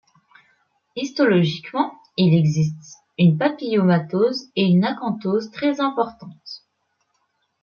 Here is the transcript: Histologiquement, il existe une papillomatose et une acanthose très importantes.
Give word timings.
Histologiquement, 0.95 1.93
il 2.17 2.33
existe 2.33 2.97
une 3.19 3.37
papillomatose 3.37 4.49
et 4.55 4.65
une 4.65 4.83
acanthose 4.83 5.51
très 5.51 5.79
importantes. 5.79 6.65